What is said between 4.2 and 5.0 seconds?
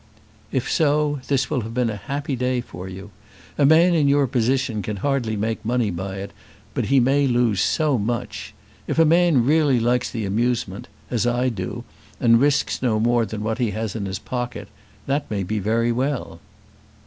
position can